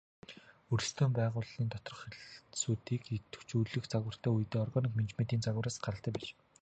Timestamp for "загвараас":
5.43-5.77